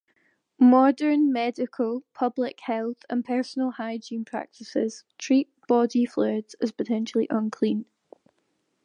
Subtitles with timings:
[0.57, 7.85] Modern medical, public health, and personal hygiene practices treat body fluids as potentially unclean.